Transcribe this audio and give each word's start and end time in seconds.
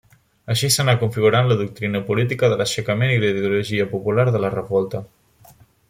Així 0.53 0.69
s'anà 0.75 0.93
configurant 1.01 1.51
la 1.51 1.57
doctrina 1.59 2.01
política 2.09 2.51
de 2.53 2.57
l'aixecament 2.63 3.13
i 3.17 3.21
la 3.25 3.31
ideologia 3.35 3.87
popular 3.95 4.27
de 4.37 4.43
la 4.47 4.53
revolta. 4.59 5.05